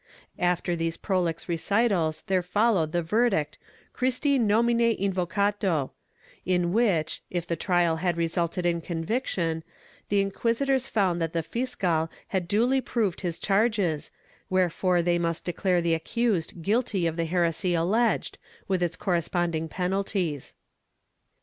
^ 0.01 0.03
After 0.39 0.75
these 0.75 0.97
prolix 0.97 1.47
recitals 1.47 2.23
there 2.25 2.41
followed 2.41 2.91
the 2.91 3.03
verdict 3.03 3.59
''Christi 3.93 4.39
nomine 4.41 4.97
invocato," 4.99 5.91
in 6.43 6.73
which, 6.73 7.21
if 7.29 7.45
the 7.45 7.55
trial 7.55 7.97
had 7.97 8.17
resulted 8.17 8.65
in 8.65 8.81
conviction, 8.81 9.63
the 10.09 10.19
inquisitors 10.19 10.87
found 10.87 11.21
that 11.21 11.33
the 11.33 11.43
fiscal 11.43 12.09
had 12.29 12.47
duly 12.47 12.81
proved 12.81 13.21
his 13.21 13.37
charges, 13.37 14.09
wherefore 14.49 15.03
they 15.03 15.19
must 15.19 15.45
declare 15.45 15.83
the 15.83 15.93
accused 15.93 16.63
guilty 16.63 17.05
of 17.05 17.15
the 17.15 17.25
heresy 17.25 17.75
alleged, 17.75 18.39
with 18.67 18.81
its 18.81 18.95
corresponding 18.95 19.67
penalties.' 19.69 20.55